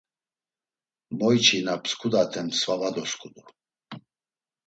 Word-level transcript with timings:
Moyçi 1.17 1.57
na 1.65 1.75
psǩudaten 1.83 2.47
sva 2.59 2.75
va 2.79 2.89
dosǩudu. 2.95 3.43